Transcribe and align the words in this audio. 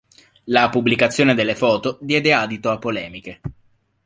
La 0.45 0.69
pubblicazione 0.69 1.35
delle 1.35 1.53
foto 1.55 1.99
diede 2.01 2.33
adito 2.33 2.71
a 2.71 2.79
polemiche. 2.79 3.39